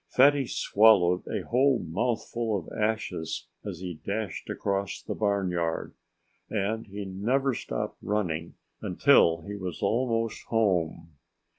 Fatty 0.09 0.47
swallowed 0.47 1.27
a 1.27 1.43
whole 1.45 1.77
mouthful 1.77 2.57
of 2.57 2.73
ashes 2.75 3.47
as 3.63 3.81
he 3.81 3.99
dashed 4.03 4.49
across 4.49 4.99
the 4.99 5.13
barnyard. 5.13 5.93
And 6.49 6.87
he 6.87 7.05
never 7.05 7.53
stopped 7.53 7.99
running 8.01 8.55
until 8.81 9.43
he 9.43 9.53
was 9.55 9.83
almost 9.83 10.41
home. 10.45 11.17